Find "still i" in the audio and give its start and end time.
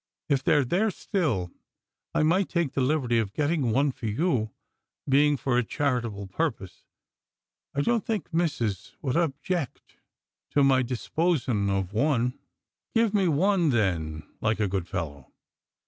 0.89-2.23